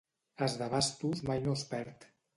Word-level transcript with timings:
As 0.45 0.53
de 0.59 0.67
bastos 0.75 1.17
mai 1.27 1.39
no 1.43 1.55
es 1.59 1.63
perd. 1.75 2.09